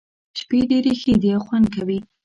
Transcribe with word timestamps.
شپې 0.39 0.59
ډېرې 0.69 0.93
ښې 1.01 1.13
دي 1.21 1.29
او 1.35 1.41
خوند 1.45 1.65
کوي. 1.75 1.99